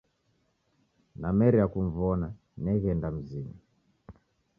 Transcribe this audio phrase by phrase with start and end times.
[1.21, 2.27] Nameria kum'wona,
[2.63, 3.57] neghenda mzinyi.